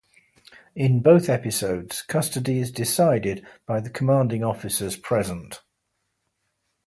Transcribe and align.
In 0.73 1.03
both 1.03 1.29
episodes, 1.29 2.01
custody 2.01 2.57
is 2.57 2.71
decided 2.71 3.45
by 3.67 3.79
the 3.79 3.91
commanding 3.91 4.43
officers 4.43 4.97
present. 4.97 5.61